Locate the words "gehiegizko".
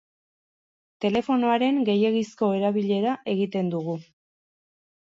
1.91-2.51